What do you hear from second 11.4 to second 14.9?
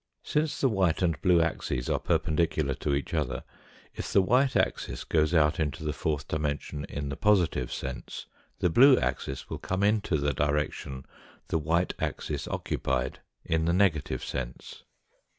the white axis occupied, in the negative sense.